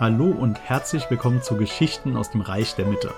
[0.00, 3.12] Hallo und herzlich willkommen zu Geschichten aus dem Reich der Mitte.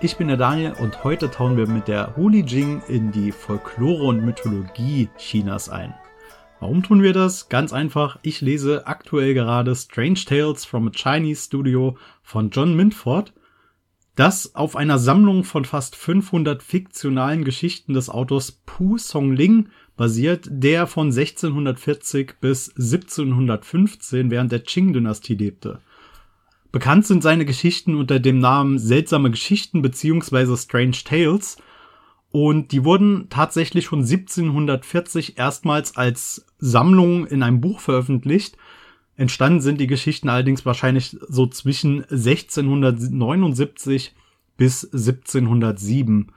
[0.00, 4.04] Ich bin der Daniel und heute tauchen wir mit der Huli Jing in die Folklore
[4.04, 5.92] und Mythologie Chinas ein.
[6.60, 7.48] Warum tun wir das?
[7.48, 13.32] Ganz einfach, ich lese aktuell gerade Strange Tales from a Chinese Studio von John Mintford,
[14.14, 20.86] das auf einer Sammlung von fast 500 fiktionalen Geschichten des Autors Pu Songling basiert, der
[20.86, 25.80] von 1640 bis 1715 während der Qing-Dynastie lebte.
[26.72, 30.56] Bekannt sind seine Geschichten unter dem Namen Seltsame Geschichten bzw.
[30.56, 31.58] Strange Tales
[32.30, 38.56] und die wurden tatsächlich schon 1740 erstmals als Sammlung in einem Buch veröffentlicht.
[39.16, 44.14] Entstanden sind die Geschichten allerdings wahrscheinlich so zwischen 1679
[44.56, 46.30] bis 1707.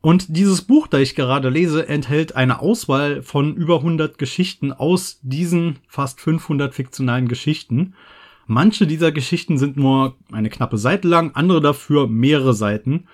[0.00, 5.18] Und dieses Buch, da ich gerade lese, enthält eine Auswahl von über 100 Geschichten aus
[5.22, 7.94] diesen fast 500 fiktionalen Geschichten.
[8.46, 13.06] Manche dieser Geschichten sind nur eine knappe Seite lang, andere dafür mehrere Seiten.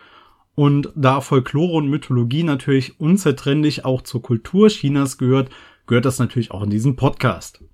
[0.54, 5.50] Und da Folklore und Mythologie natürlich unzertrennlich auch zur Kultur Chinas gehört,
[5.86, 7.64] gehört das natürlich auch in diesen Podcast.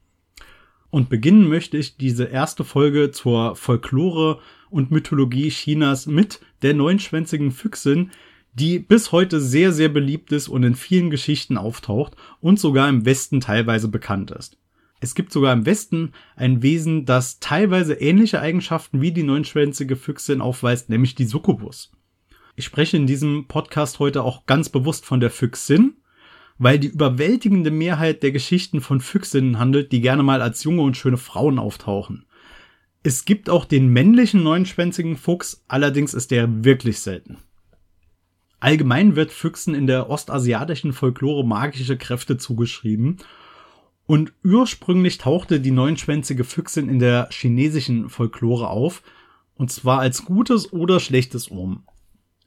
[0.91, 4.39] Und beginnen möchte ich diese erste Folge zur Folklore
[4.71, 8.13] und Mythologie Chinas mit der neunschwänzigen Füchsin,
[8.55, 13.05] die bis heute sehr, sehr beliebt ist und in vielen Geschichten auftaucht und sogar im
[13.05, 14.57] Westen teilweise bekannt ist.
[15.01, 20.41] Es gibt sogar im Westen ein Wesen, das teilweise ähnliche Eigenschaften wie die neunschwänzige Füchsin
[20.41, 21.93] aufweist, nämlich die Succubus.
[22.57, 25.99] Ich spreche in diesem Podcast heute auch ganz bewusst von der Füchsin,
[26.59, 30.97] weil die überwältigende Mehrheit der Geschichten von Füchsinnen handelt, die gerne mal als junge und
[30.97, 32.27] schöne Frauen auftauchen.
[33.05, 37.39] Es gibt auch den männlichen neunschwänzigen Fuchs, allerdings ist der wirklich selten.
[38.61, 43.19] Allgemein wird Füchsen in der ostasiatischen Folklore magische Kräfte zugeschrieben.
[44.09, 49.03] Und ursprünglich tauchte die neunschwänzige Füchsin in der chinesischen Folklore auf,
[49.55, 51.83] und zwar als gutes oder schlechtes Omen.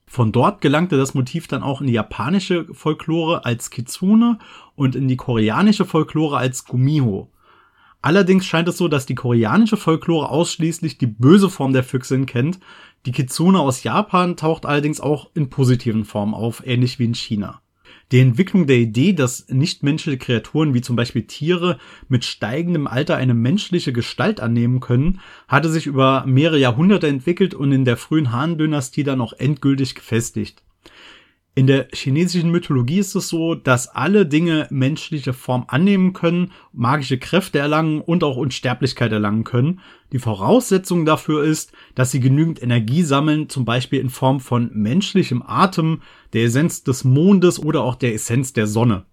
[0.08, 4.40] Von dort gelangte das Motiv dann auch in die japanische Folklore als Kitsune
[4.74, 7.30] und in die koreanische Folklore als Gumiho.
[8.02, 12.60] Allerdings scheint es so, dass die koreanische Folklore ausschließlich die böse Form der Füchsin kennt,
[13.06, 17.61] die Kitsune aus Japan taucht allerdings auch in positiven Formen auf, ähnlich wie in China.
[18.12, 21.78] Die Entwicklung der Idee, dass nichtmenschliche Kreaturen wie zum Beispiel Tiere
[22.10, 27.72] mit steigendem Alter eine menschliche Gestalt annehmen können, hatte sich über mehrere Jahrhunderte entwickelt und
[27.72, 30.62] in der frühen Han-Dynastie dann auch endgültig gefestigt.
[31.54, 37.18] In der chinesischen Mythologie ist es so, dass alle Dinge menschliche Form annehmen können, magische
[37.18, 39.82] Kräfte erlangen und auch Unsterblichkeit erlangen können.
[40.14, 45.44] Die Voraussetzung dafür ist, dass sie genügend Energie sammeln, zum Beispiel in Form von menschlichem
[45.46, 46.02] Atem,
[46.32, 49.04] der Essenz des Mondes oder auch der Essenz der Sonne.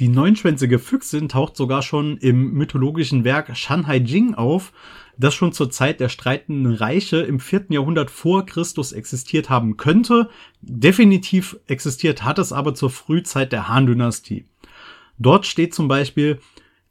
[0.00, 4.72] Die neunschwänzige Füchsin taucht sogar schon im mythologischen Werk Shanhai Jing auf,
[5.18, 10.30] das schon zur Zeit der streitenden Reiche im vierten Jahrhundert vor Christus existiert haben könnte.
[10.62, 14.46] Definitiv existiert hat es aber zur Frühzeit der Han-Dynastie.
[15.18, 16.40] Dort steht zum Beispiel,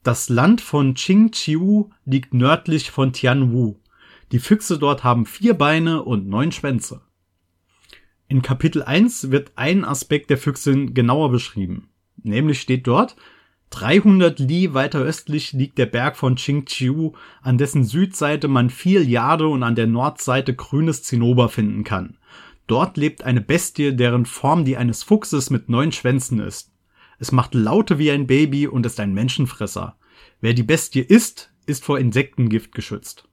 [0.04, 3.78] das Land von Qingqiu liegt nördlich von Tianwu.
[4.32, 7.02] Die Füchse dort haben vier Beine und neun Schwänze.
[8.28, 11.90] In Kapitel 1 wird ein Aspekt der Füchsin genauer beschrieben.
[12.24, 13.16] Nämlich steht dort,
[13.72, 19.48] 300 Li weiter östlich liegt der Berg von Qingqiu, an dessen Südseite man viel Jade
[19.48, 22.18] und an der Nordseite grünes Zinnober finden kann.
[22.66, 26.72] Dort lebt eine Bestie, deren Form die eines Fuchses mit neun Schwänzen ist.
[27.20, 29.98] Es macht Laute wie ein Baby und ist ein Menschenfresser.
[30.42, 33.29] Wer die Bestie isst, ist vor Insektengift geschützt.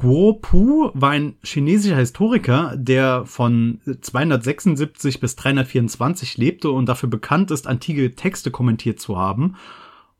[0.00, 7.50] Guo Pu war ein chinesischer Historiker, der von 276 bis 324 lebte und dafür bekannt
[7.50, 9.56] ist, antike Texte kommentiert zu haben.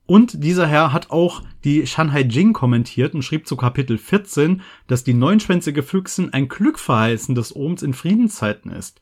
[0.05, 5.03] Und dieser Herr hat auch die Shanhai Jing kommentiert und schrieb zu Kapitel 14, dass
[5.03, 9.01] die neunschwänzige Füchsin ein Glückverheißen des Ohms in Friedenszeiten ist.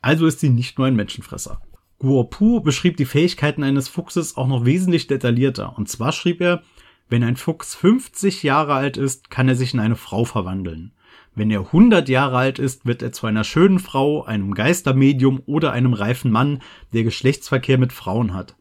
[0.00, 1.60] Also ist sie nicht nur ein Menschenfresser.
[1.98, 5.76] Guo Pu beschrieb die Fähigkeiten eines Fuchses auch noch wesentlich detaillierter.
[5.76, 6.62] Und zwar schrieb er,
[7.12, 10.92] wenn ein Fuchs 50 Jahre alt ist, kann er sich in eine Frau verwandeln.
[11.34, 15.72] Wenn er 100 Jahre alt ist, wird er zu einer schönen Frau, einem Geistermedium oder
[15.72, 16.60] einem reifen Mann,
[16.94, 18.56] der Geschlechtsverkehr mit Frauen hat.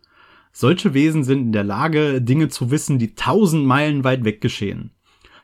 [0.52, 4.92] Solche Wesen sind in der Lage, Dinge zu wissen, die tausend Meilen weit weg geschehen.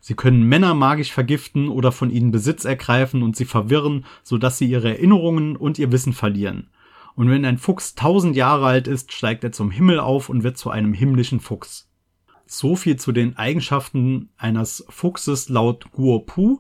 [0.02, 4.70] Sie können Männer magisch vergiften oder von ihnen Besitz ergreifen und sie verwirren, sodass sie
[4.70, 6.72] ihre Erinnerungen und ihr Wissen verlieren.
[7.16, 10.58] Und wenn ein Fuchs tausend Jahre alt ist, steigt er zum Himmel auf und wird
[10.58, 11.87] zu einem himmlischen Fuchs.
[12.48, 16.60] So viel zu den Eigenschaften eines Fuchses laut Guo Pu.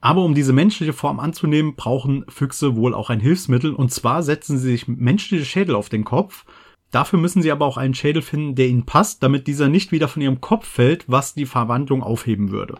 [0.00, 3.74] Aber um diese menschliche Form anzunehmen, brauchen Füchse wohl auch ein Hilfsmittel.
[3.74, 6.44] Und zwar setzen sie sich menschliche Schädel auf den Kopf.
[6.90, 10.08] Dafür müssen sie aber auch einen Schädel finden, der ihnen passt, damit dieser nicht wieder
[10.08, 12.76] von ihrem Kopf fällt, was die Verwandlung aufheben würde.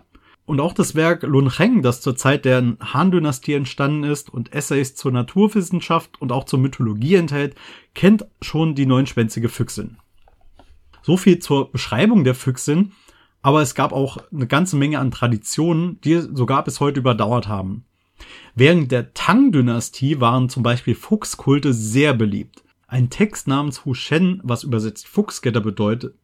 [0.46, 4.94] Und auch das Werk Lun Cheng, das zur Zeit der Han-Dynastie entstanden ist und Essays
[4.94, 7.54] zur Naturwissenschaft und auch zur Mythologie enthält,
[7.92, 9.98] kennt schon die neunschwänzige Füchsin.
[11.08, 12.92] So viel zur Beschreibung der Füchsin,
[13.40, 17.86] aber es gab auch eine ganze Menge an Traditionen, die sogar bis heute überdauert haben.
[18.54, 22.62] Während der Tang-Dynastie waren zum Beispiel Fuchskulte sehr beliebt.
[22.88, 26.14] Ein Text namens Hu Shen, was übersetzt Fuchsgetter bedeutet,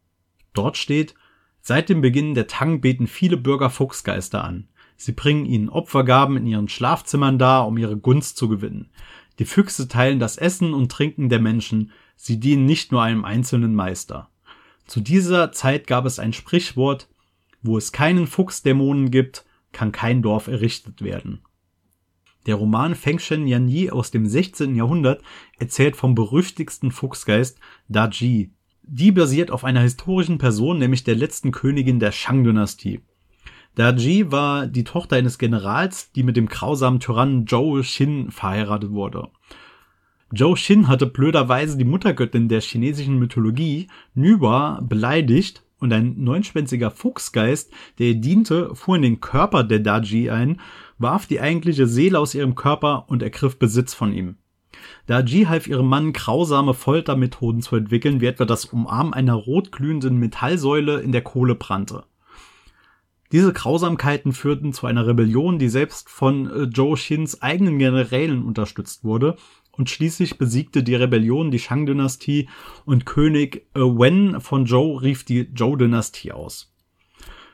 [0.52, 1.14] dort steht,
[1.62, 4.68] Seit dem Beginn der Tang beten viele Bürger Fuchsgeister an.
[4.98, 8.90] Sie bringen ihnen Opfergaben in ihren Schlafzimmern dar, um ihre Gunst zu gewinnen.
[9.38, 11.90] Die Füchse teilen das Essen und Trinken der Menschen.
[12.16, 14.28] Sie dienen nicht nur einem einzelnen Meister.
[14.86, 17.08] Zu dieser Zeit gab es ein Sprichwort,
[17.62, 21.42] wo es keinen Fuchsdämonen gibt, kann kein Dorf errichtet werden.
[22.46, 24.74] Der Roman Fengshen Yanyi aus dem 16.
[24.74, 25.22] Jahrhundert
[25.58, 27.58] erzählt vom berüchtigsten Fuchsgeist
[27.88, 28.52] Daji,
[28.82, 33.00] die basiert auf einer historischen Person, nämlich der letzten Königin der Shang-Dynastie.
[33.76, 39.30] Daji war die Tochter eines Generals, die mit dem grausamen Tyrannen Zhou Xin verheiratet wurde.
[40.34, 47.72] Zhou Xin hatte blöderweise die Muttergöttin der chinesischen Mythologie, Nuba, beleidigt und ein neunschwänziger Fuchsgeist,
[47.98, 50.60] der ihr diente, fuhr in den Körper der Daji ein,
[50.98, 54.36] warf die eigentliche Seele aus ihrem Körper und ergriff Besitz von ihm.
[55.06, 60.18] Da Ji half ihrem Mann, grausame Foltermethoden zu entwickeln, wie etwa das Umarmen einer rotglühenden
[60.18, 62.04] Metallsäule in der Kohle brannte.
[63.30, 69.04] Diese Grausamkeiten führten zu einer Rebellion, die selbst von äh, Zhou Xins eigenen Generälen unterstützt
[69.04, 69.36] wurde
[69.76, 72.48] und schließlich besiegte die Rebellion die Shang-Dynastie
[72.84, 76.72] und König äh, Wen von Zhou rief die Zhou-Dynastie aus.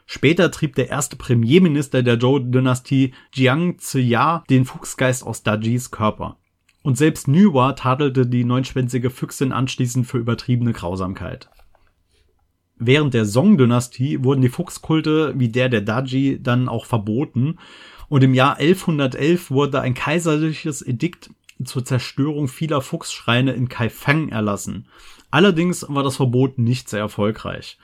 [0.07, 6.37] Später trieb der erste Premierminister der Zhou-Dynastie Jiang Ziya den Fuchsgeist aus Dajis Körper.
[6.83, 11.49] Und selbst Nywa tadelte die neunschwänzige Füchsin anschließend für übertriebene Grausamkeit.
[12.77, 17.59] Während der Song-Dynastie wurden die Fuchskulte wie der der Daji dann auch verboten
[18.09, 21.31] und im Jahr 1111 wurde ein kaiserliches Edikt
[21.67, 24.87] zur Zerstörung vieler Fuchsschreine in Kaifeng erlassen.
[25.31, 27.79] Allerdings war das Verbot nicht sehr erfolgreich.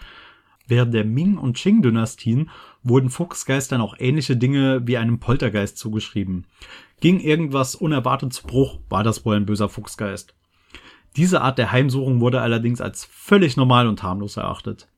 [0.66, 2.50] Während der Ming- und Qing-Dynastien
[2.82, 6.46] wurden Fuchsgeistern auch ähnliche Dinge wie einem Poltergeist zugeschrieben.
[7.00, 10.34] Ging irgendwas unerwartet zu Bruch, war das wohl ein böser Fuchsgeist.
[11.16, 14.88] Diese Art der Heimsuchung wurde allerdings als völlig normal und harmlos erachtet.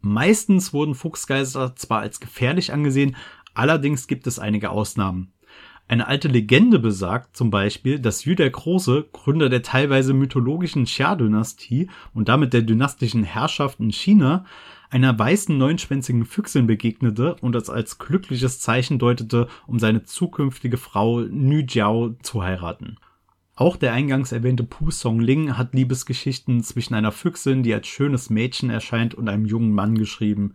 [0.00, 3.16] Meistens wurden Fuchsgeister zwar als gefährlich angesehen,
[3.54, 5.32] allerdings gibt es einige Ausnahmen.
[5.90, 11.90] Eine alte Legende besagt zum Beispiel, dass Yu der Große, Gründer der teilweise mythologischen Xia-Dynastie
[12.14, 14.44] und damit der dynastischen Herrschaft in China,
[14.90, 21.22] einer weißen neunschwänzigen Füchsin begegnete und es als glückliches Zeichen deutete, um seine zukünftige Frau
[21.22, 22.96] Nü Jiao zu heiraten.
[23.56, 28.30] Auch der eingangs erwähnte Pu Song Ling hat Liebesgeschichten zwischen einer Füchsin, die als schönes
[28.30, 30.54] Mädchen erscheint, und einem jungen Mann geschrieben.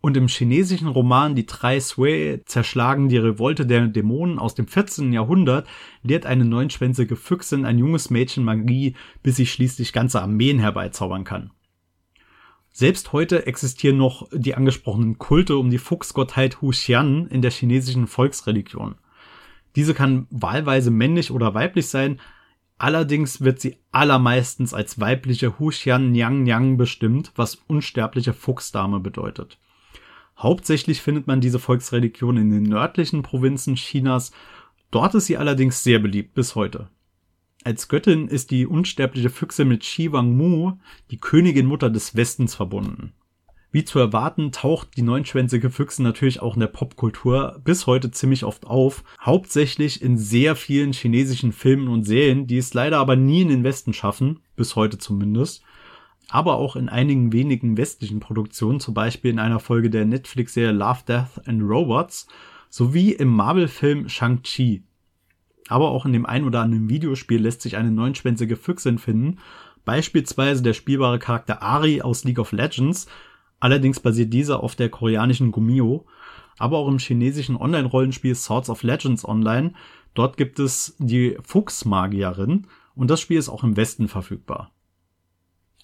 [0.00, 5.12] Und im chinesischen Roman Die drei Sui zerschlagen die Revolte der Dämonen aus dem 14.
[5.12, 5.66] Jahrhundert
[6.02, 11.50] lehrt eine neunschwänzige Füchsin ein junges Mädchen Magie, bis sie schließlich ganze Armeen herbeizaubern kann.
[12.70, 18.06] Selbst heute existieren noch die angesprochenen Kulte um die Fuchsgottheit Hu Xian in der chinesischen
[18.06, 18.96] Volksreligion.
[19.76, 22.20] Diese kann wahlweise männlich oder weiblich sein,
[22.76, 29.58] allerdings wird sie allermeistens als weibliche Hu Xian Nyang Nyang bestimmt, was unsterbliche Fuchsdame bedeutet.
[30.38, 34.32] Hauptsächlich findet man diese Volksreligion in den nördlichen Provinzen Chinas,
[34.90, 36.88] dort ist sie allerdings sehr beliebt bis heute.
[37.64, 40.74] Als Göttin ist die unsterbliche Füchse mit Shi Wang Mu,
[41.10, 43.12] die Königin Mutter des Westens, verbunden.
[43.72, 48.44] Wie zu erwarten, taucht die neunschwänzige Füchse natürlich auch in der Popkultur bis heute ziemlich
[48.44, 53.42] oft auf, hauptsächlich in sehr vielen chinesischen Filmen und Serien, die es leider aber nie
[53.42, 55.62] in den Westen schaffen, bis heute zumindest,
[56.28, 61.00] aber auch in einigen wenigen westlichen Produktionen, zum Beispiel in einer Folge der Netflix-Serie Love,
[61.06, 62.26] Death and Robots,
[62.68, 64.82] sowie im Marvel-Film Shang-Chi,
[65.68, 69.38] aber auch in dem ein oder anderen Videospiel lässt sich eine neunschwänzige Füchsin finden,
[69.84, 73.06] beispielsweise der spielbare Charakter Ari aus League of Legends,
[73.60, 76.06] allerdings basiert dieser auf der koreanischen Gumio,
[76.58, 79.74] aber auch im chinesischen Online-Rollenspiel Swords of Legends Online,
[80.14, 84.72] dort gibt es die Fuchsmagierin und das Spiel ist auch im Westen verfügbar.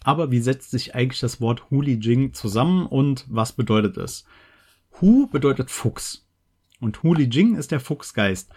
[0.04, 4.24] Aber wie setzt sich eigentlich das Wort Huli Jing zusammen und was bedeutet es?
[5.00, 6.26] Hu bedeutet Fuchs
[6.80, 8.50] und Huli Jing ist der Fuchsgeist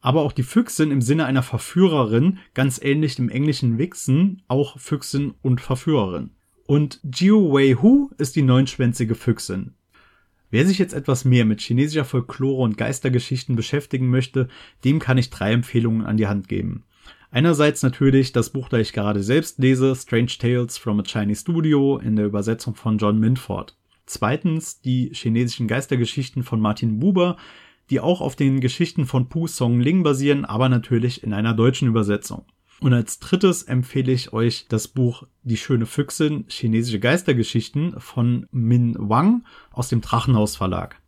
[0.00, 5.34] aber auch die Füchsin im Sinne einer Verführerin, ganz ähnlich dem englischen Wixen, auch Füchsin
[5.42, 6.30] und Verführerin.
[6.66, 9.74] Und Jiu Wei Hu ist die neunschwänzige Füchsin.
[10.50, 14.48] Wer sich jetzt etwas mehr mit chinesischer Folklore und Geistergeschichten beschäftigen möchte,
[14.84, 16.84] dem kann ich drei Empfehlungen an die Hand geben.
[17.32, 21.98] Einerseits natürlich das Buch, das ich gerade selbst lese, Strange Tales from a Chinese Studio
[21.98, 23.76] in der Übersetzung von John Minford.
[24.06, 27.36] Zweitens die chinesischen Geistergeschichten von Martin Buber,
[27.88, 31.86] die auch auf den Geschichten von Pu Song Ling basieren, aber natürlich in einer deutschen
[31.86, 32.44] Übersetzung.
[32.80, 38.96] Und als drittes empfehle ich euch das Buch Die schöne Füchsin, chinesische Geistergeschichten von Min
[38.98, 40.99] Wang aus dem Drachenhaus Verlag.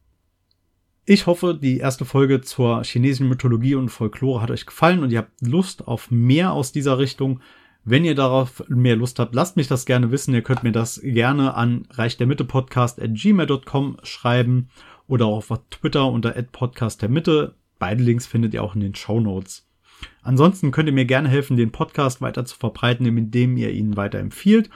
[1.04, 5.18] Ich hoffe, die erste Folge zur chinesischen Mythologie und Folklore hat euch gefallen und ihr
[5.18, 7.40] habt Lust auf mehr aus dieser Richtung.
[7.84, 10.32] Wenn ihr darauf mehr Lust habt, lasst mich das gerne wissen.
[10.32, 14.68] Ihr könnt mir das gerne an reichdermittepodcast.gmail.com schreiben
[15.08, 17.56] oder auch auf Twitter unter Podcast der Mitte.
[17.80, 19.66] Beide Links findet ihr auch in den Show Notes.
[20.22, 24.70] Ansonsten könnt ihr mir gerne helfen, den Podcast weiter zu verbreiten, indem ihr ihn weiterempfiehlt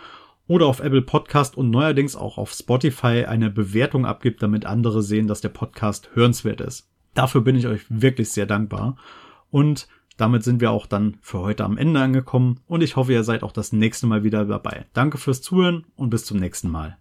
[0.48, 5.26] oder auf Apple Podcast und neuerdings auch auf Spotify eine Bewertung abgibt, damit andere sehen,
[5.26, 6.88] dass der Podcast hörenswert ist.
[7.14, 8.96] Dafür bin ich euch wirklich sehr dankbar.
[9.50, 13.24] Und damit sind wir auch dann für heute am Ende angekommen und ich hoffe, ihr
[13.24, 14.86] seid auch das nächste Mal wieder dabei.
[14.92, 16.96] Danke fürs Zuhören und bis zum nächsten Mal.